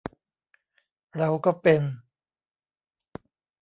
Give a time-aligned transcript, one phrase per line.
[1.17, 1.81] เราก็ 'เป็น'